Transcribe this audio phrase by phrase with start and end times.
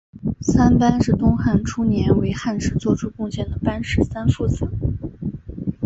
[0.41, 4.67] 三班是东汉初年为汉室作出贡献的班氏三父子。